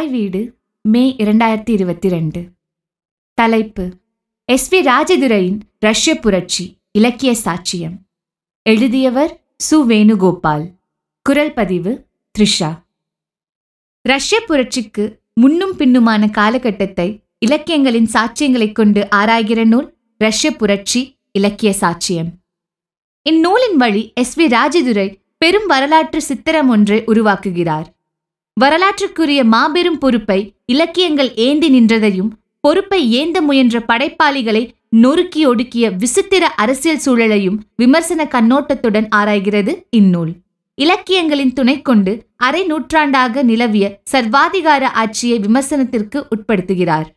தாய் 0.00 0.08
வீடு 0.08 0.56
மே 0.82 1.14
இரண்டாயிரத்தி 1.18 1.70
இருபத்தி 1.70 2.08
ரெண்டு. 2.08 2.48
தலைப்பு 3.34 3.96
எஸ் 4.44 4.74
வி 4.74 4.78
ராஜதுரையின் 4.78 5.60
ரஷ்ய 5.78 6.14
புரட்சி 6.14 6.76
இலக்கிய 6.92 7.36
சாட்சியம். 7.44 7.96
எழுதியவர் 8.62 9.44
சு. 9.70 9.76
வேணுகோபால். 9.76 10.70
குரல் 11.22 11.52
பதிவு 11.52 12.06
த்ரிஷா. 12.38 12.82
ரஷ்ய 14.02 14.40
புரட்சிக்கு 14.40 15.20
முன்னும் 15.34 15.76
பின்னுமான 15.78 16.30
காலகட்டத்தை 16.30 17.22
இலக்கியங்களின் 17.38 18.08
சாட்சியங்களைக் 18.12 18.74
கொண்டு 18.74 19.08
ஆராய்கிற 19.10 19.64
நூல் 19.64 19.96
ரஷ்ய 20.18 20.56
புரட்சி 20.56 21.18
இலக்கிய 21.32 21.74
சாட்சியம். 21.80 22.30
இந்நூலின் 23.22 23.76
வழி 23.76 24.12
எஸ் 24.14 24.40
வி 24.40 24.42
ராஜதுரை 24.42 25.14
பெரும் 25.38 25.66
வரலாற்று 25.66 26.22
சித்திரம் 26.22 26.68
ஒன்றை 26.68 27.02
உருவாக்குகிறார். 27.04 27.98
வரலாற்றுக்குரிய 28.62 29.40
மாபெரும் 29.44 29.98
பொறுப்பை 29.98 30.38
இலக்கியங்கள் 30.64 31.30
ஏந்தி 31.46 31.68
நின்றதையும் 31.70 32.30
பொறுப்பை 32.64 33.00
ஏந்த 33.10 33.38
முயன்ற 33.40 33.76
படைப்பாளிகளை 33.88 34.62
நொறுக்கி 35.02 35.42
ஒடுக்கிய 35.46 35.84
விசித்திர 36.02 36.44
அரசியல் 36.62 37.02
சூழலையும் 37.04 37.58
விமர்சன 37.76 38.24
கண்ணோட்டத்துடன் 38.24 39.08
ஆராய்கிறது 39.16 39.72
இந்நூல். 39.90 40.32
இலக்கியங்களின் 40.74 41.52
துணை 41.52 41.76
கொண்டு 41.82 42.12
அரை 42.36 42.62
நூற்றாண்டாக 42.64 43.42
நிலவிய 43.42 43.86
சர்வாதிகார 44.12 44.82
ஆட்சியை 45.02 45.38
விமர்சனத்திற்கு 45.38 46.18
உட்படுத்துகிறார். 46.34 47.08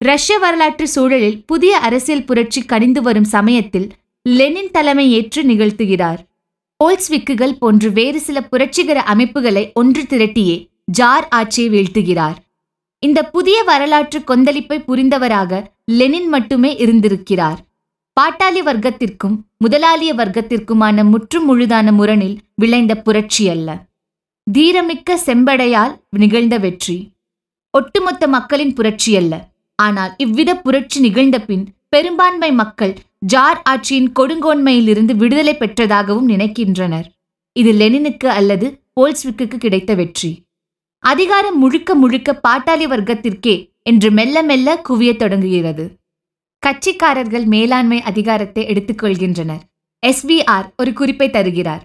ரஷ்ய 0.00 0.36
வரலாற்று 0.38 0.86
சூழலில் 0.88 1.40
புதிய 1.46 1.74
அரசியல் 1.78 2.26
புரட்சி 2.28 2.60
கணிந்து 2.72 3.00
வரும் 3.00 3.32
சமயத்தில் 3.36 3.88
லெனின் 4.26 4.70
தலைமை 4.70 5.06
ஏற்று 5.12 5.42
நிகழ்த்துகிறார். 5.42 6.20
போல்ஸ்விக்குகள் 6.80 7.58
போன்று 7.58 7.88
வேறு 7.92 8.20
சில 8.20 8.38
புரட்சிகர 8.42 8.98
அமைப்புகளை 9.12 9.64
ஒன்று 9.74 10.02
திரட்டியே 10.02 10.56
ஜார் 10.98 11.26
ஆட்சியை 11.28 11.68
வீழ்த்துகிறார். 11.74 12.36
இந்த 13.02 13.20
புதிய 13.34 13.58
வரலாற்று 13.62 14.18
கொந்தளிப்பை 14.30 14.78
புரிந்தவராக 14.88 15.52
லெனின் 15.98 16.28
மட்டுமே 16.28 16.70
இருந்திருக்கிறார். 16.76 17.58
பாட்டாளி 18.16 18.60
வர்க்கத்திற்கும் 18.68 19.36
முதலாளிய 19.58 20.10
வர்க்கத்திற்குமான 20.14 21.04
முற்றும் 21.12 21.46
முழுதான 21.50 21.86
முரணில் 21.92 22.36
விளைந்த 22.54 22.92
புரட்சி 23.06 23.44
அல்ல 23.54 23.68
தீரமிக்க 24.46 25.16
செம்படையால் 25.26 25.94
நிகழ்ந்த 26.22 26.54
வெற்றி. 26.58 26.96
ஒட்டுமொத்த 27.74 28.24
மக்களின் 28.36 28.74
புரட்சி 28.74 29.12
அல்ல 29.16 29.34
ஆனால் 29.78 30.12
இவ்வித 30.24 30.50
புரட்சி 30.64 30.98
நிகழ்ந்த 31.00 31.36
பின் 31.40 31.64
பெரும்பான்மை 31.88 32.50
மக்கள் 32.60 32.92
ஜார் 33.32 33.60
ஆட்சியின் 33.70 34.08
கொடுங்கோன்மையிலிருந்து 34.18 35.12
விடுதலை 35.16 35.54
பெற்றதாகவும் 35.60 36.30
நினைக்கின்றனர். 36.32 37.06
இது 37.52 37.72
லெனினுக்கு 37.72 38.28
அல்லது 38.28 38.66
போல்ஸ்விக்கு 38.96 39.56
கிடைத்த 39.56 39.94
வெற்றி. 39.94 40.30
அதிகாரம் 40.98 41.58
முழுக்க 41.58 41.94
முழுக்க 41.94 42.40
பாட்டாளி 42.48 42.86
வர்க்கத்திற்கே 42.92 43.54
என்று 43.82 44.10
மெல்ல 44.10 44.42
மெல்ல 44.42 44.76
குவிய 44.88 45.16
தொடங்குகிறது. 45.16 45.84
கட்சிக்காரர்கள் 46.62 47.44
மேலாண்மை 47.44 47.98
அதிகாரத்தை 48.02 48.62
எடுத்துக்கொள்கின்றனர். 48.66 49.64
எஸ்விஆர் 50.02 50.68
ஒரு 50.76 50.92
குறிப்பை 50.92 51.30
தருகிறார். 51.30 51.82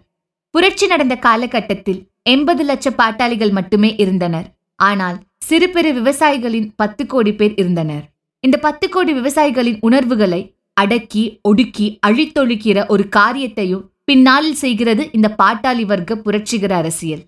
புரட்சி 0.52 0.86
நடந்த 0.88 1.16
காலகட்டத்தில் 1.16 2.00
எண்பது 2.24 2.64
லட்ச 2.66 2.88
பாட்டாளிகள் 2.96 3.52
மட்டுமே 3.52 3.96
இருந்தனர். 3.96 4.48
ஆனால் 4.76 5.18
சிறு 5.38 5.68
பெரு 5.70 5.90
விவசாயிகளின் 6.02 6.70
பத்து 6.76 7.04
கோடி 7.06 7.34
பேர் 7.34 7.56
இருந்தனர். 7.56 8.06
இந்த 8.44 8.58
பத்து 8.58 8.90
கோடி 8.90 9.14
விவசாயிகளின் 9.14 9.80
உணர்வுகளை 9.88 10.42
அடக்கி 10.82 11.24
ஒடுக்கி 11.50 11.88
அழித்தொழிக்கிற 12.08 12.78
ஒரு 12.94 13.04
காரியத்தையும் 13.18 13.86
பின்னாளில் 14.04 14.60
செய்கிறது 14.64 15.04
இந்த 15.18 15.28
பாட்டாளி 15.42 15.84
வர்க்க 15.86 16.22
புரட்சிகர 16.26 16.74
அரசியல். 16.76 17.24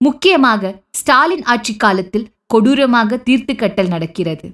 முக்கியமாக 0.00 0.72
ஸ்டாலின் 0.90 1.44
ஆட்சி 1.52 1.74
காலத்தில் 1.76 2.28
கொடூரமாக 2.46 3.18
தீர்த்து 3.26 3.52
கட்டல் 3.54 3.90
நடக்கிறது. 3.94 4.46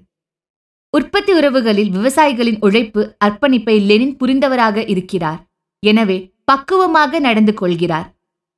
உற்பத்தி 0.94 1.32
உறவுகளில் 1.32 1.90
விவசாயிகளின் 1.96 2.60
உழைப்பு 2.60 3.02
அர்ப்பணிப்பை 3.24 3.76
லெனின் 3.88 4.16
புரிந்தவராக 4.20 4.84
இருக்கிறார். 4.88 5.40
எனவே 5.82 6.18
பக்குவமாக 6.44 7.20
நடந்து 7.26 7.52
கொள்கிறார். 7.54 8.08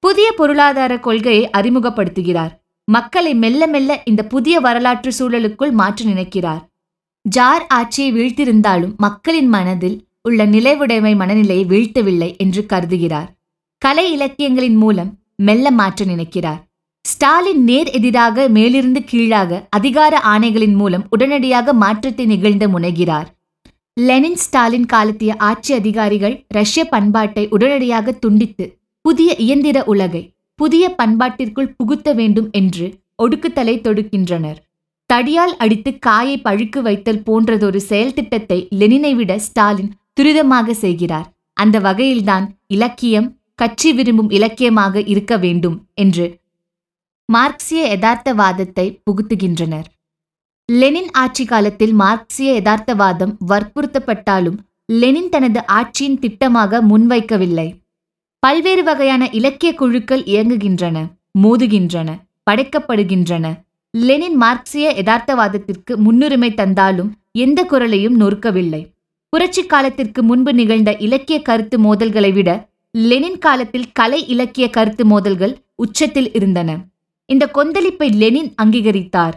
புதிய 0.03 0.29
பொருளாதார 0.33 0.93
கொள்கையை 0.99 1.45
அறிமுகப்படுத்துகிறார். 1.59 2.53
மக்களை 2.89 3.33
மெல்ல 3.43 3.67
மெல்ல 3.67 3.91
இந்த 4.05 4.23
புதிய 4.25 4.57
வரலாற்று 4.61 5.11
சூழலுக்குள் 5.19 5.75
மாற்ற 5.81 6.05
நினைக்கிறார். 6.05 6.63
ஜார் 7.25 7.67
ஆட்சியை 7.67 8.11
வீழ்த்திருந்தாலும் 8.13 8.95
மக்களின் 8.97 9.49
மனதில் 9.49 9.99
உள்ள 10.23 10.47
நிலைவுடைமை 10.47 11.17
மனநிலையை 11.17 11.65
வீழ்த்தவில்லை 11.65 12.37
என்று 12.37 12.63
கருதுகிறார். 12.73 13.29
கலை 13.79 14.13
இலக்கியங்களின் 14.13 14.77
மூலம் 14.77 15.11
மெல்ல 15.37 15.71
மாற்ற 15.71 16.05
நினைக்கிறார். 16.05 16.61
ஸ்டாலின் 17.05 17.63
நேர் 17.65 17.91
எதிராக 17.91 18.49
மேலிருந்து 18.49 19.05
கீழாக 19.05 19.67
அதிகார 19.71 20.21
ஆணைகளின் 20.25 20.75
மூலம் 20.75 21.07
உடனடியாக 21.11 21.73
மாற்றத்தை 21.73 22.27
நிகழ்ந்த 22.27 22.69
முனைகிறார். 22.69 23.29
லெனின் 24.01 24.37
ஸ்டாலின் 24.37 24.87
காலத்திய 24.87 25.37
ஆட்சி 25.37 25.75
அதிகாரிகள் 25.75 26.45
ரஷ்ய 26.49 26.85
பண்பாட்டை 26.85 27.49
உடனடியாக 27.49 28.13
துண்டித்து 28.13 28.67
புதிய 29.03 29.35
இயந்திர 29.37 29.85
உலகை 29.85 30.23
புதிய 30.55 30.95
பண்பாட்டிற்குள் 30.99 31.75
புகுத்த 31.77 32.13
வேண்டும் 32.13 32.49
என்று 32.51 32.87
ஒடுக்குத்தலை 33.23 33.75
தொடுக்கின்றனர். 33.81 34.59
தடியால் 35.13 35.55
அடித்து 35.57 35.91
காயை 35.99 36.37
பழுக்கு 36.41 36.81
வைத்தல் 36.83 37.23
போன்றதொரு 37.27 37.81
செயல் 37.91 38.15
திட்டத்தை 38.15 38.59
லெனினை 38.81 39.13
விட 39.15 39.33
ஸ்டாலின் 39.39 39.95
துரிதமாக 40.21 40.71
செய்கிறார். 40.85 41.27
அந்த 41.57 41.77
வகையில்தான் 41.79 42.47
இலக்கியம் 42.67 43.29
கட்சி 43.55 43.91
விரும்பும் 43.93 44.31
இலக்கியமாக 44.31 45.03
இருக்க 45.13 45.33
வேண்டும் 45.37 45.77
என்று 45.95 46.27
மார்க்சிய 47.29 47.83
யதார்த்தவாதத்தை 47.93 48.87
புகுத்துகின்றனர். 49.05 49.89
லெனின் 50.69 51.11
ஆட்சி 51.23 51.45
காலத்தில் 51.45 51.95
மார்க்சிய 52.03 52.51
யதார்த்தவாதம் 52.59 53.35
வற்புறுத்தப்பட்டாலும் 53.51 54.59
லெனின் 55.01 55.29
தனது 55.29 55.61
ஆட்சியின் 55.79 56.19
திட்டமாக 56.25 56.81
முன்வைக்கவில்லை. 56.91 57.69
பல்வேறு 58.43 58.83
வகையான 58.83 59.29
இலக்கிய 59.41 59.73
குழுக்கள் 59.75 60.25
இயங்குகின்றன 60.33 60.97
மோதுகின்றன 61.43 62.09
படைக்கப்படுகின்றன. 62.51 63.47
லெனின் 63.95 64.37
மார்க்சிய 64.37 64.87
யதார்த்தவாதத்திற்கு 64.97 65.97
முன்னுரிமை 65.97 66.55
தந்தாலும் 66.55 67.11
எந்த 67.33 67.65
குரலையும் 67.65 68.21
நொறுக்கவில்லை. 68.21 68.83
புரட்சி 69.29 69.67
காலத்திற்கு 69.67 70.23
முன்பு 70.23 70.55
நிகழ்ந்த 70.55 70.97
இலக்கிய 70.97 71.43
கருத்து 71.43 71.79
மோதல்களை 71.79 72.33
விட 72.33 72.69
லெனின் 72.91 73.39
காலத்தில் 73.39 73.93
கலை 73.93 74.29
இலக்கிய 74.29 74.71
கருத்து 74.71 75.05
மோதல்கள் 75.05 75.55
உச்சத்தில் 75.75 76.33
இருந்தன. 76.33 76.71
இந்த 77.25 77.51
கொந்தளிப்பை 77.55 78.09
லெனின் 78.13 78.55
அங்கீகரித்தார். 78.63 79.37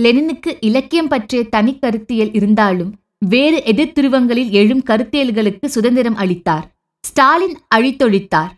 லெனினுக்கு 0.00 0.56
இலக்கியம் 0.60 1.08
பற்றிய 1.08 1.44
தனி 1.44 1.78
கருத்தியல் 1.78 2.32
இருந்தாலும் 2.32 2.92
வேறு 3.18 3.62
எதிர்த்துருவங்களில் 3.66 4.50
எழும் 4.50 4.82
கருத்தியல்களுக்கு 4.86 5.66
சுதந்திரம் 5.66 6.16
அளித்தார். 6.16 6.66
ஸ்டாலின் 7.04 7.56
அழித்தொழித்தார். 7.74 8.52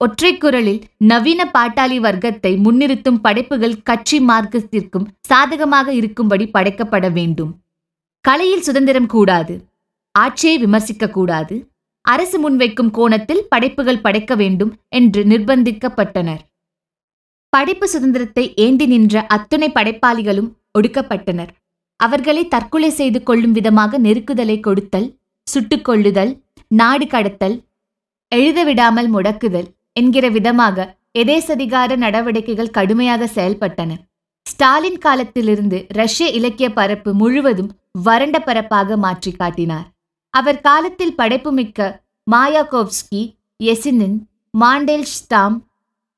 ஒற்றை 0.00 0.30
குரலில் 0.36 0.82
நவீன 1.10 1.40
பாட்டாளி 1.54 1.96
வர்க்கத்தை 2.00 2.50
முன்னிறுத்தும் 2.64 3.20
படைப்புகள் 3.20 3.80
கட்சி 3.82 4.18
மார்க்கத்திற்கும் 4.20 5.06
சாதகமாக 5.20 5.88
இருக்கும்படி 5.92 6.44
படைக்கப்பட 6.46 7.06
வேண்டும். 7.12 7.52
கலையில் 8.24 8.66
சுதந்திரம் 8.66 9.06
கூடாது. 9.06 9.54
ஆட்சியை 10.14 10.56
விமர்சிக்க 10.58 11.08
கூடாது. 11.08 11.56
அரசு 12.04 12.36
முன்வைக்கும் 12.38 12.90
கோணத்தில் 12.90 13.42
படைப்புகள் 13.48 14.00
படைக்க 14.00 14.32
வேண்டும் 14.34 14.70
என்று 14.88 15.22
நிர்பந்திக்கப்பட்டனர். 15.24 16.42
படைப்பு 17.52 17.86
சுதந்திரத்தை 17.88 18.44
ஏந்தி 18.54 18.86
நின்ற 18.86 19.24
அத்துணை 19.26 19.68
படைப்பாளிகளும் 19.74 20.50
ஒடுக்கப்பட்டனர். 20.78 21.50
அவர்களை 22.00 22.42
தற்கொலை 22.48 22.90
செய்து 22.90 23.20
கொள்ளும் 23.22 23.52
விதமாக 23.52 23.98
நெருக்குதலை 23.98 24.56
கொடுத்தல் 24.60 25.08
சுட்டுக்கொள்ளுதல் 25.46 26.32
நாடு 26.70 27.06
கடத்தல் 27.06 27.56
எழுத 28.32 28.64
விடாமல் 28.64 29.08
முடக்குதல் 29.14 29.68
என்கிற 29.96 30.28
விதமாக 30.28 30.86
எதேசதிகார 31.18 31.96
நடவடிக்கைகள் 31.96 32.70
கடுமையாக 32.70 33.28
செயல்பட்டன. 33.34 33.90
ஸ்டாலின் 34.46 34.98
காலத்திலிருந்து 34.98 35.86
ரஷ்ய 35.88 36.26
இலக்கிய 36.30 36.72
பரப்பு 36.72 37.14
முழுவதும் 37.14 37.70
வறண்ட 38.02 38.38
பரப்பாக 38.38 38.96
மாற்றி 38.96 39.32
காட்டினார். 39.32 39.86
அவர் 40.30 40.60
காலத்தில் 40.60 41.14
படைப்புமிக்க 41.14 41.88
Mayakovsky 42.30 43.22
Yesenin 43.64 44.18
மாண்டேல் 44.58 45.08
ஸ்டாம் 45.14 45.56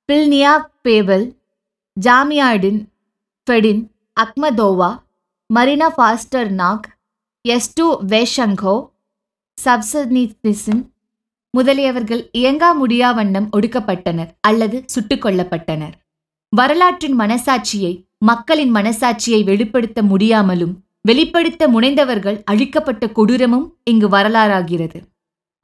பில்னியா 0.09 0.55
Babel 0.83 1.27
Zamyatin 1.97 2.81
Fedin 3.47 3.83
Akhmatova 4.21 4.91
Marina 5.55 5.89
ஃபாஸ்டர்நாக் 5.97 6.87
எஸ்டு 7.45 7.87
வேஷங்கோ 8.03 8.75
Solzhenitsyn 9.59 10.90
முதலியவர்கள் 11.59 12.23
இயங்கா 12.39 12.75
முடியா 12.75 13.13
வண்ணம் 13.13 13.49
ஒடுக்கப்பட்டனர் 13.53 14.31
அல்லது 14.41 14.83
சுட்டுக் 14.87 15.25
கொல்லப்பட்டனர். 15.25 15.93
வரலாற்றின் 16.49 17.19
மனசாட்சியை 17.19 18.07
மக்களின் 18.19 18.75
மனசாட்சியை 18.75 19.45
வெளிப்படுத்த 19.45 20.03
முடியாமலும் 20.03 20.85
வெளிப்படுத்த 21.01 21.69
முனைந்தவர்கள் 21.69 22.43
அழிக்கப்பட்ட 22.45 23.07
கொடூரமும் 23.07 23.67
இங்கு 23.85 24.09
வரலாறாகிறது. 24.09 24.99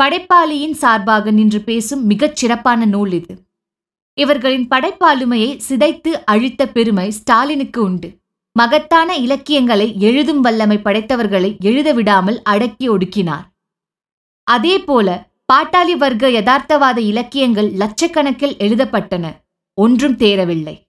படைப்பாளியின் 0.02 0.72
சார்பாக 0.72 1.30
நின்று 1.30 1.60
பேசும் 1.60 2.06
மிகச் 2.06 2.36
சிறப்பான 2.36 2.84
நூல் 2.84 3.12
இது. 3.12 3.34
இவர்களின் 4.14 4.68
படைப்பாளுமையை 4.68 5.60
சிதைத்து 5.68 6.12
அழித்த 6.24 6.68
பெருமை 6.68 7.10
ஸ்டாலினுக்கு 7.10 7.82
உண்டு. 7.82 8.18
மகத்தான 8.52 9.16
இலக்கியங்களை 9.16 9.98
எழுதும் 9.98 10.40
வல்லமை 10.40 10.78
படைத்தவர்களை 10.78 11.60
எழுத 11.60 11.92
விடாமல் 11.92 12.42
அடக்கி 12.42 12.90
ஒடுக்கினார். 12.90 13.46
அதேபோல 14.42 15.28
பாட்டாளி 15.52 15.92
வர்க்க 15.92 16.28
யதார்த்தவாத 16.28 16.98
இலக்கியங்கள் 16.98 17.72
லட்சக்கணக்கில் 17.72 18.56
எழுதப்பட்டன. 18.56 19.26
ஒன்றும் 19.74 20.16
தேரவில்லை. 20.16 20.80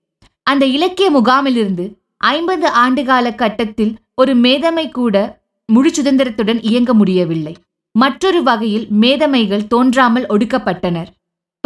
அந்த 0.44 0.66
இலக்கிய 0.66 1.12
முகாமிலிருந்து 1.12 1.94
ஐம்பது 2.18 2.68
ஆண்டுகால 2.68 3.36
கட்டத்தில் 3.36 3.98
ஒரு 4.16 4.36
மேதமை 4.36 4.90
கூட 4.90 5.42
முழு 5.66 5.92
சுதந்திரத்துடன் 5.92 6.58
இயங்க 6.62 6.94
முடியவில்லை. 6.94 7.56
மற்றொரு 7.92 8.44
வகையில் 8.44 8.88
மேதமைகள் 9.02 9.68
தோன்றாமல் 9.68 10.26
ஒடுக்கப்பட்டனர். 10.26 11.08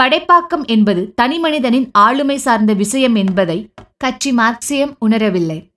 படைப்பாக்கம் 0.01 0.65
என்பது 0.65 1.13
தனிமனிதனின் 1.21 1.89
ஆளுமை 1.91 2.37
சார்ந்த 2.37 2.73
விஷயம் 2.73 3.15
என்பதை 3.15 3.69
கட்சி 3.97 4.31
மார்க்சியம் 4.31 4.93
உணரவில்லை. 5.05 5.69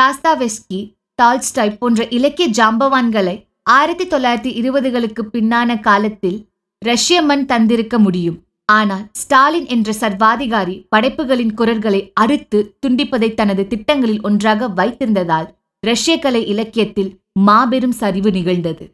தாஸ்தாவெஸ்கி 0.00 0.94
டால்ஸ்டாய் 1.14 1.76
போன்ற 1.78 2.08
இலக்கிய 2.08 2.48
ஜாம்பவான்களை 2.48 3.48
ஆயிரத்தி 3.62 4.06
தொள்ளாயிரத்தி 4.06 4.50
இருபதுகளுக்கு 4.60 5.22
பின்னான 5.32 5.80
காலத்தில் 5.80 6.49
ரஷ்ய 6.82 7.16
மண் 7.22 7.42
தந்திருக்க 7.46 7.94
முடியும். 7.98 8.36
ஆனால் 8.68 9.04
ஸ்டாலின் 9.12 9.66
என்ற 9.66 9.92
சர்வாதிகாரி 9.92 10.76
படைப்புகளின் 10.88 11.54
குரல்களை 11.54 12.00
அறுத்து 12.14 12.58
துண்டிப்பதை 12.82 13.28
தனது 13.34 13.62
திட்டங்களில் 13.66 14.22
ஒன்றாக 14.22 14.68
வைத்திருந்ததால் 14.68 15.48
ரஷ்ய 15.82 16.14
கலை 16.18 16.42
இலக்கியத்தில் 16.46 17.10
மாபெரும் 17.40 17.96
சரிவு 18.00 18.30
நிகழ்ந்தது. 18.30 18.84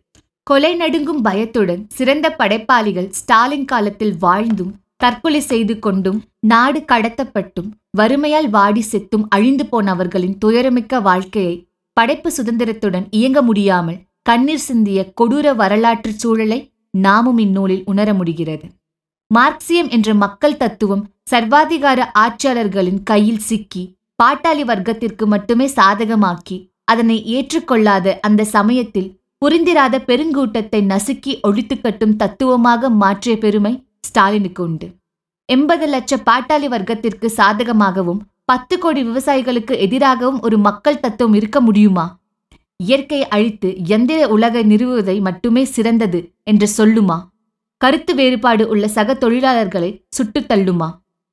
கொலை 0.46 0.72
நடுங்கும் 0.74 1.22
பயத்துடன் 1.22 1.82
சிறந்த 1.88 2.26
படைப்பாளிகள் 2.30 3.08
ஸ்டாலின் 3.10 3.64
காலத்தில் 3.64 4.14
வாழ்ந்தும் 4.16 4.74
தற்கொலை 4.96 5.40
செய்து 5.42 5.74
கொண்டும் 5.78 6.20
நாடு 6.46 6.80
கடத்தப்பட்டும் 6.92 7.70
வறுமையால் 7.98 8.48
வாடி 8.50 8.82
செத்தும் 8.82 9.26
அழிந்து 9.28 9.64
போனவர்களின் 9.64 10.36
துயரமிக்க 10.44 11.00
வாழ்க்கையை 11.00 11.56
படைப்பு 11.96 12.30
சுதந்திரத்துடன் 12.30 13.06
இயங்க 13.10 13.40
முடியாமல் 13.42 14.00
கண்ணீர் 14.22 14.64
சிந்திய 14.68 14.98
கொடூர 15.20 15.52
வரலாற்று 15.54 16.12
சூழலை 16.16 16.58
நாமும் 16.94 17.38
இந்நூலில் 17.38 17.84
உணர 17.84 18.08
முடிகிறது. 18.14 18.66
மார்க்சியம் 19.30 19.88
என்ற 19.88 20.08
மக்கள் 20.14 20.56
தத்துவம் 20.56 21.04
சர்வாதிகார 21.30 22.00
ஆட்சியாளர்களின் 22.18 23.00
கையில் 23.02 23.44
சிக்கி 23.48 23.82
பாட்டாளி 24.22 24.64
வர்க்கத்திற்கு 24.70 25.24
மட்டுமே 25.26 25.66
சாதகமாக்கி 25.66 26.56
அதனை 26.84 27.16
ஏற்றுக்கொள்ளாத 27.36 28.14
அந்த 28.20 28.44
சமயத்தில் 28.44 29.08
புரிந்திராத 29.44 29.94
பெருங்கூட்டத்தை 30.10 30.80
நசுக்கி 30.92 31.32
ஒழித்து 31.40 31.76
கட்டும் 31.80 32.14
தத்துவமாக 32.16 32.90
மாற்றிய 33.02 33.34
பெருமை 33.38 33.72
ஸ்டாலினுக்கு 34.00 34.62
உண்டு. 34.62 34.88
எண்பது 35.48 35.86
லட்ச 35.86 36.16
பாட்டாளி 36.28 36.68
வர்க்கத்திற்கு 36.74 37.28
சாதகமாகவும் 37.36 38.22
பத்து 38.44 38.74
கோடி 38.78 39.00
விவசாயிகளுக்கு 39.02 39.74
எதிராகவும் 39.86 40.40
ஒரு 40.40 40.56
மக்கள் 40.58 41.00
தத்துவம் 41.00 41.34
இருக்க 41.34 41.60
முடியுமா? 41.60 42.06
இயற்கையை 42.80 43.28
அழித்து 43.28 43.68
எந்திர 43.88 44.24
உலகை 44.24 44.62
நிறுவுவதை 44.64 45.20
மட்டுமே 45.20 45.64
சிறந்தது 45.64 46.32
என்று 46.42 46.68
சொல்லுமா? 46.76 47.18
கருத்து 47.76 48.14
வேறுபாடு 48.14 48.68
உள்ள 48.68 48.88
சக 48.88 49.14
தொழிலாளர்களை 49.14 50.04
சுட்டு 50.08 50.40
தள்ளுமா? 50.40 50.88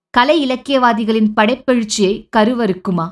கலை 0.09 0.49
இலக்கியவாதிகளின் 0.49 1.29
படைப்பெழுச்சியை 1.35 2.29
கருவறுக்குமா? 2.37 3.07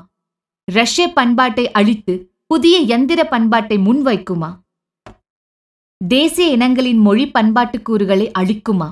ரஷ்ய 0.64 1.08
பண்பாட்டை 1.08 1.70
அழித்து 1.70 2.14
புதிய 2.46 2.98
எந்திர 2.98 3.24
பண்பாட்டை 3.24 3.76
முன்வைக்குமா? 3.78 4.50
தேசிய 6.08 6.48
இனங்களின் 6.48 6.98
மொழி 6.98 7.30
பண்பாட்டு 7.30 7.82
கூறுகளை 7.82 8.30
அழிக்குமா? 8.38 8.88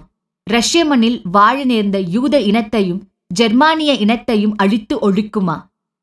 ரஷ்ய 0.51 0.85
மண்ணில் 0.85 1.23
வாழ 1.25 1.65
நேர்ந்த 1.65 1.99
யூத 1.99 2.41
இனத்தையும் 2.41 3.03
ஜெர்மானிய 3.27 3.93
இனத்தையும் 3.93 4.57
அழித்து 4.57 5.13
ஒழிக்குமா? 5.13 5.57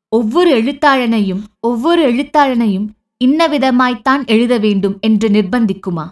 ஒவ்வொரு 0.08 0.62
எழுத்தாளனையும் 0.62 1.42
ஒவ்வொரு 1.60 2.12
எழுத்தாளனையும் 2.12 2.86
இன்னவிதமாய்த்தான் 3.20 4.26
எழுத 4.26 4.58
வேண்டும் 4.58 4.96
என்று 5.00 5.28
நிர்பந்திக்குமா? 5.28 6.06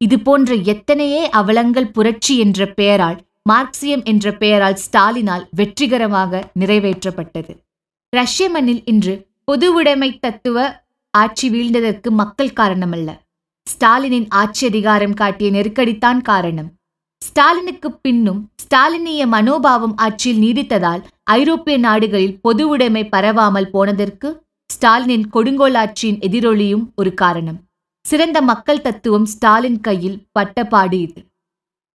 இது 0.00 0.20
போன்ற 0.20 0.54
எத்தனையே 0.54 1.30
அவலங்கள் 1.30 1.90
புரட்சி 1.90 2.38
என்ற 2.38 2.66
பெயரால் 2.66 3.18
மார்க்சியம் 3.50 4.04
என்ற 4.04 4.32
பெயரால் 4.32 4.78
ஸ்டாலினால் 4.84 5.44
வெற்றிகரமாக 5.50 6.40
நிறைவேற்றப்பட்டது. 6.60 7.52
ரஷ்ய 8.12 8.48
மண்ணில் 8.48 8.82
இன்று 8.84 9.14
பொது 9.44 9.74
உடைமை 9.74 10.18
தத்துவ 10.18 10.84
ஆட்சி 11.10 11.50
வீழ்ந்ததற்கு 11.50 12.10
மக்கள் 12.10 12.56
காரணமல்ல. 12.60 13.10
ஸ்டாலினின் 13.66 14.26
ஆட்சி 14.28 14.66
அதிகாரம் 14.66 15.14
காட்டிய 15.14 15.50
நெருக்கடித்தான் 15.50 16.20
காரணம். 16.22 16.70
ஸ்டாலினுக்கு 17.22 17.88
பின்னும் 18.00 18.40
ஸ்டாலினிய 18.62 19.22
மனோபாவம் 19.26 19.96
ஆட்சியில் 19.96 20.42
நீடித்ததால் 20.44 21.02
ஐரோப்பிய 21.22 21.76
நாடுகளில் 21.78 22.40
பொது 22.40 22.68
உடைமை 22.68 23.08
பரவாமல் 23.16 23.70
போனதற்கு 23.70 24.28
ஸ்டாலினின் 24.76 25.26
கொடுங்கோலாட்சியின் 25.34 26.18
எதிரொலியும் 26.26 26.84
ஒரு 26.94 27.14
காரணம். 27.14 27.58
சிறந்த 28.04 28.38
மக்கள் 28.42 28.80
தத்துவம் 28.80 29.24
ஸ்டாலின் 29.24 29.80
கையில் 29.80 30.18
பட்டப்பாடு 30.38 30.92
இது. 30.92 31.20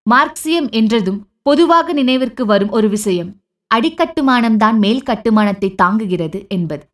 மார்க்சியம் 0.06 0.68
என்றதும் 0.70 1.18
பொதுவாக 1.42 1.92
நினைவிற்கு 1.92 2.46
வரும் 2.46 2.70
ஒரு 2.70 2.88
விஷயம். 2.88 3.30
அடிக்கட்டுமானம்தான் 3.70 4.78
மேல் 4.78 5.02
கட்டுமானத்தை 5.02 5.68
தாங்குகிறது 5.82 6.38
என்பது. 6.48 6.84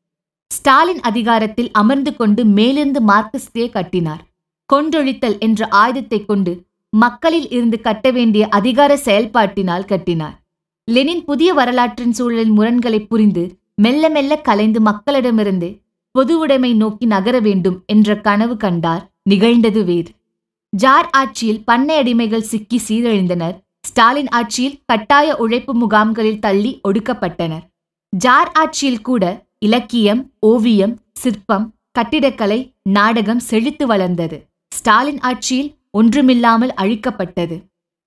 ஸ்டாலின் 0.51 1.01
அதிகாரத்தில் 1.01 1.71
அமர்ந்து 1.73 2.17
கொண்டு 2.17 2.45
மேலிருந்து 2.45 3.01
மார்க்சிஸ்டே 3.09 3.67
கட்டினார். 3.71 4.23
கொன்றொழித்தல் 4.71 5.39
என்ற 5.39 5.69
ஆயுதத்தை 5.83 6.25
கொண்டு 6.25 6.53
மக்களில் 6.93 7.49
இருந்து 7.49 7.81
கட்ட 7.81 8.11
வேண்டிய 8.11 8.49
அதிகார 8.49 8.93
செயல்பாட்டினால் 9.05 9.85
கட்டினார். 9.85 10.37
லெனின் 10.89 11.25
புதிய 11.25 11.51
வரலாற்றின் 11.55 12.15
சூழலின் 12.19 12.55
முரண்களை 12.59 13.01
புரிந்து 13.07 13.45
மெல்ல 13.79 14.09
மெல்ல 14.09 14.37
கலைந்து 14.37 14.81
மக்களிடமிருந்து 14.81 15.69
பொது 16.11 16.39
உடைமை 16.39 16.75
நோக்கி 16.75 17.07
நகர 17.07 17.41
வேண்டும் 17.41 17.83
என்ற 17.87 18.21
கனவு 18.21 18.57
கண்டார். 18.57 19.03
நிகழ்ந்தது 19.23 19.85
வேறு. 19.85 20.13
ஜார் 20.73 21.09
ஆட்சியில் 21.13 21.65
பண்ணை 21.65 21.95
அடிமைகள் 22.03 22.49
சிக்கி 22.53 22.81
சீரழிந்தனர். 22.89 23.57
ஸ்டாலின் 23.81 24.29
ஆட்சியில் 24.29 24.79
கட்டாய 24.87 25.37
உழைப்பு 25.37 25.75
முகாம்களில் 25.75 26.39
தள்ளி 26.39 26.81
ஒடுக்கப்பட்டனர். 26.89 27.65
ஜார் 28.09 28.51
ஆட்சியில் 28.53 29.01
கூட 29.01 29.25
இலக்கியம் 29.59 30.33
ஓவியம் 30.41 30.99
சிற்பம் 31.13 31.75
கட்டிடக்கலை 31.91 32.75
நாடகம் 32.83 33.39
செழித்து 33.39 33.87
வளர்ந்தது. 33.87 34.47
ஸ்டாலின் 34.75 35.21
ஆட்சியில் 35.21 35.71
ஒன்றுமில்லாமல் 35.91 36.75
அழிக்கப்பட்டது. 36.77 37.57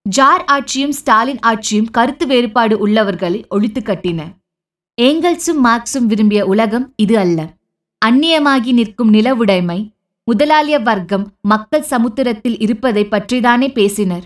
ஜார் 0.01 0.45
ஆட்சியும் 0.45 0.92
ஸ்டாலின் 0.92 1.39
ஆட்சியும் 1.39 1.89
கருத்து 1.92 2.27
வேறுபாடு 2.27 2.77
உள்ளவர்களை 2.77 3.45
ஒழித்து 3.50 3.81
கட்டின. 3.81 4.21
ஏங்கல்ஸும் 5.00 5.60
மார்க்ஸும் 5.63 6.07
விரும்பிய 6.12 6.46
உலகம் 6.46 6.94
இது 6.96 7.18
அல்ல. 7.18 7.40
அந்நியமாகி 8.06 8.71
நிற்கும் 8.71 9.14
நிலவுடைமை 9.14 9.78
முதலாளிய 10.24 10.80
வர்க்கம் 10.80 11.24
மக்கள் 11.42 11.81
சமுத்திரத்தில் 11.81 12.57
இருப்பதை 12.59 13.04
பற்றிதானே 13.06 13.68
பேசினர். 13.74 14.26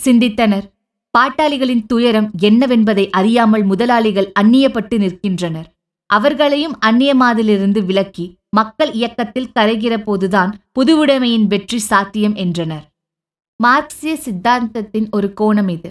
சிந்தித்தனர். 0.00 0.66
பாட்டாளிகளின் 1.14 1.82
துயரம் 1.86 2.28
என்னவென்பதை 2.42 3.10
அறியாமல் 3.10 3.62
முதலாளிகள் 3.62 4.32
அந்நியப்பட்டு 4.40 4.98
நிற்கின்றனர். 4.98 5.68
அவர்களையும் 6.06 6.76
அந்நியமாதிலிருந்து 6.86 7.82
விலக்கி 7.84 8.26
மக்கள் 8.50 8.92
இயக்கத்தில் 8.92 9.50
கரைகிற 9.58 9.96
போதுதான் 10.02 10.54
புதுவுடைமையின் 10.78 11.46
வெற்றி 11.46 11.78
சாத்தியம் 11.78 12.34
என்றனர். 12.34 12.86
மார்க்சிய 13.56 14.14
சித்தாந்தத்தின் 14.24 15.10
ஒரு 15.10 15.32
கோணம் 15.40 15.68
இது. 15.68 15.90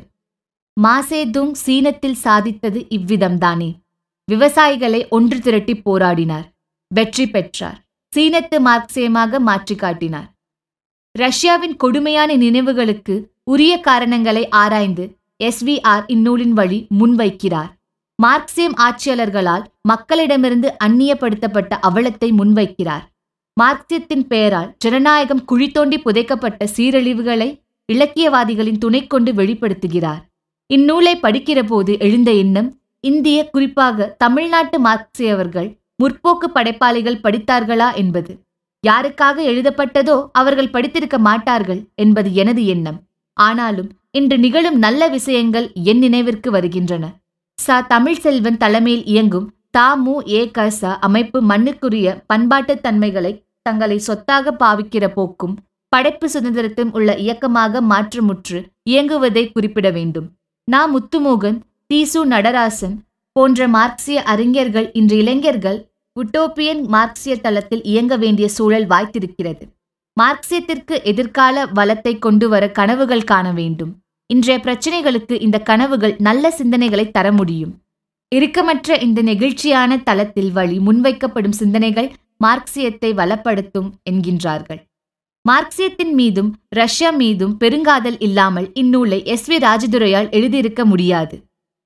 மாசேதுங் 0.77 1.54
சீனத்தில் 1.65 2.22
சாதித்தது 2.24 2.80
இவ்விதம்தானே. 2.98 3.70
விவசாயிகளை 4.32 5.02
ஒன்று 5.18 5.38
திரட்டி 5.46 5.74
போராடினார். 5.86 6.48
வெற்றி 6.92 7.26
பெற்றார். 7.34 7.80
சீனத்து 8.14 8.58
மார்க்சியமாக 8.68 9.40
மாற்றி 9.40 9.76
காட்டினார். 9.76 10.30
ரஷ்யாவின் 11.16 11.76
கொடுமையான 11.84 12.32
நினைவுகளுக்கு 12.36 13.16
உரிய 13.44 13.74
காரணங்களை 13.88 14.44
ஆராய்ந்து 14.62 15.06
எஸ்விஆர் 15.40 16.06
இந்நூலின் 16.14 16.56
வழி 16.60 16.80
முன்வைக்கிறார். 17.00 17.72
மார்க்சியம் 18.20 18.76
ஆட்சியாளர்களால் 18.86 19.66
மக்களிடமிருந்து 19.92 20.70
அந்நியப்படுத்தப்பட்ட 20.86 21.74
அவலத்தை 21.90 22.30
முன்வைக்கிறார். 22.40 23.06
மார்க்சியத்தின் 23.58 24.26
பெயரால் 24.32 24.70
ஜனநாயகம் 24.78 25.44
குழி 25.46 25.68
தோண்டி 25.72 25.98
புதைக்கப்பட்ட 26.06 26.68
சீரழிவுகளை 26.76 27.50
இலக்கியவாதிகளின் 27.90 28.82
துணை 28.84 29.02
கொண்டு 29.08 29.32
வெளிப்படுத்துகிறார். 29.34 30.22
இந்நூலை 30.70 31.14
படிக்கிறபோது 31.22 31.94
எழுந்த 32.08 32.32
எண்ணம் 32.44 32.70
இந்திய 33.03 33.50
குறிப்பாக 33.50 34.08
தமிழ்நாட்டு 34.18 34.77
மார்க்சியவர்கள் 34.86 35.70
முற்போக்கு 36.03 36.48
படைப்பாளிகள் 36.53 37.22
படித்தார்களா 37.24 37.94
என்பது 37.94 38.34
யாருக்காக 38.84 39.38
எழுதப்பட்டதோ 39.44 40.29
அவர்கள் 40.32 40.70
படித்திருக்க 40.70 41.18
மாட்டார்கள் 41.20 41.82
என்பது 41.96 42.34
எனது 42.34 42.65
எண்ணம். 42.65 43.00
ஆனாலும் 43.38 43.89
இன்று 44.12 44.38
நிகழும் 44.39 44.77
நல்ல 44.77 45.08
விஷயங்கள் 45.08 45.72
என் 45.84 45.98
நினைவிற்கு 45.98 46.51
வருகின்றன. 46.51 47.06
ச. 47.58 47.86
தமிழ் 47.88 48.20
செல்வன் 48.20 48.58
தலைமையில் 48.58 49.06
இயங்கும் 49.06 49.48
தாமு 49.77 50.15
ஏ. 50.29 50.51
க. 50.51 50.70
ச. 50.70 50.98
அமைப்பு 51.00 51.39
மண்ணுக்குரிய 51.41 52.24
பண்பாட்டு 52.27 52.82
தன்மைகளை 52.82 53.34
தங்களை 53.62 53.98
சொத்தாக 54.00 54.51
பாவிக்கிற 54.60 55.08
போக்கும் 55.13 55.56
படைப்பு 55.91 56.27
சுதந்திரத்தும் 56.34 56.91
உள்ள 56.91 57.15
இயக்கமாக 57.15 57.82
மாற்றமுற்று 57.82 58.60
இயங்குவதை 58.89 59.51
குறிப்பிட 59.51 59.89
வேண்டும். 59.89 60.27
நா. 60.68 60.82
முத்துமோகன் 60.86 61.60
தீசு 61.89 62.19
நடராசன் 62.25 62.96
போன்ற 63.36 63.67
மார்க்சிய 63.67 64.24
அறிஞர்கள் 64.24 64.91
இன்று 64.93 65.15
இளைஞர்கள் 65.17 65.79
உட்டோப்பியன் 66.15 66.81
மார்க்சிய 66.88 67.34
தளத்தில் 67.36 67.84
இயங்க 67.84 68.17
வேண்டிய 68.17 68.48
சூழல் 68.48 68.86
வாய்த்திருக்கிறது. 68.88 69.63
மார்க்சியத்திற்கு 70.17 70.96
எதிர்கால 71.03 71.65
வளத்தை 71.65 72.13
கொண்டு 72.19 72.50
வர 72.50 72.63
கனவுகள் 72.69 73.24
காண 73.24 73.51
வேண்டும். 73.51 73.91
இன்றைய 74.25 74.58
பிரச்சனைகளுக்கு 74.60 75.36
இந்த 75.39 75.58
கனவுகள் 75.60 76.15
நல்ல 76.19 76.53
சிந்தனைகளை 76.58 77.12
தர 77.12 77.31
முடியும். 77.31 77.74
இறுக்கமற்ற 78.31 78.98
இந்த 78.98 79.19
நெகிழ்ச்சியான 79.22 80.01
தளத்தில் 80.03 80.51
வழி 80.51 80.79
முன்வைக்கப்படும் 80.79 81.58
சிந்தனைகள் 81.62 82.12
மார்க்சியத்தை 82.43 83.13
வளப்படுத்தும் 83.22 83.89
என்கின்றார்கள். 84.12 84.81
மார்க்சியத்தின் 85.46 86.13
மீதும் 86.13 86.53
ரஷ்யா 86.69 87.10
மீதும் 87.10 87.58
பெருங்காதல் 87.60 88.19
இல்லாமல் 88.19 88.72
இந்நூலை 88.74 89.24
எஸ் 89.24 89.50
வி 89.51 89.58
ராஜதுரையால் 89.67 90.29
எழுதியிருக்க 90.29 90.86
முடியாது. 90.86 91.38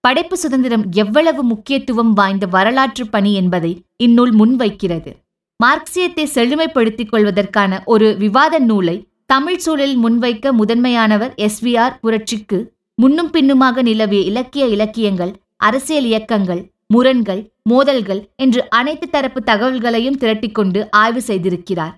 படைப்பு 0.04 0.36
சுதந்திரம் 0.38 0.84
எவ்வளவு 0.94 1.42
முக்கியத்துவம் 1.44 2.10
வாய்ந்த 2.14 2.46
வரலாற்று 2.46 3.04
பணி 3.08 3.32
என்பதை 3.34 3.72
இந்நூல் 3.98 4.34
முன்வைக்கிறது. 4.40 5.12
மார்க்சியத்தை 5.60 6.26
செழுமைப்படுத்திக் 6.36 7.12
கொள்வதற்கான 7.12 7.82
ஒரு 7.86 8.08
விவாத 8.18 8.60
நூலை 8.60 8.98
தமிழ் 9.26 9.62
சூழலில் 9.66 10.02
முன்வைக்க 10.06 10.52
முதன்மையானவர் 10.52 11.34
எஸ் 11.46 11.62
வி 11.66 11.74
ஆர் 11.84 11.96
புரட்சிக்கு 12.02 12.60
முன்னும் 12.96 13.30
பின்னுமாக 13.30 13.82
நிலவிய 13.82 14.22
இலக்கிய 14.32 14.66
இலக்கியங்கள் 14.66 15.34
அரசியல் 15.56 16.06
இயக்கங்கள் 16.06 16.62
முரண்கள் 16.88 17.42
மோதல்கள் 17.70 18.22
என்று 18.36 18.62
அனைத்து 18.70 19.08
தரப்பு 19.10 19.40
தகவல்களையும் 19.46 20.20
திரட்டிக்கொண்டு 20.20 20.80
ஆய்வு 20.90 21.22
செய்திருக்கிறார். 21.28 21.96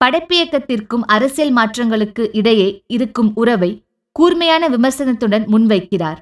படைப்பியக்கத்திற்கும் 0.00 1.04
அரசியல் 1.06 1.56
மாற்றங்களுக்கு 1.56 2.24
இடையே 2.32 2.68
இருக்கும் 2.86 3.32
உறவை 3.34 3.72
கூர்மையான 4.16 4.68
விமர்சனத்துடன் 4.68 5.44
முன்வைக்கிறார். 5.46 6.20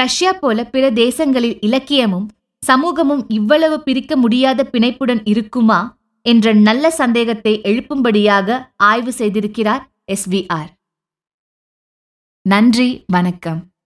ரஷ்யா 0.00 0.32
போல 0.32 0.64
பிற 0.64 0.90
தேசங்களில் 0.90 1.56
இலக்கியமும் 1.60 2.26
சமூகமும் 2.62 3.22
இவ்வளவு 3.28 3.82
பிரிக்க 3.82 4.16
முடியாத 4.16 4.68
பிணைப்புடன் 4.72 5.20
இருக்குமா? 5.24 5.98
என்ற 6.26 6.52
நல்ல 6.52 6.90
சந்தேகத்தை 6.90 7.60
எழுப்பும்படியாக 7.64 8.58
ஆய்வு 8.76 9.12
செய்திருக்கிறார் 9.18 9.82
எஸ்விஆர் 10.12 10.70
நன்றி 12.46 13.04
வணக்கம். 13.06 13.69